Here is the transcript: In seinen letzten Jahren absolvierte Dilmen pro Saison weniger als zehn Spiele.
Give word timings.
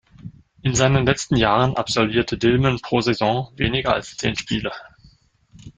In 0.63 0.73
seinen 0.73 1.05
letzten 1.05 1.35
Jahren 1.35 1.77
absolvierte 1.77 2.35
Dilmen 2.35 2.79
pro 2.81 3.01
Saison 3.01 3.53
weniger 3.55 3.93
als 3.93 4.17
zehn 4.17 4.35
Spiele. 4.35 4.71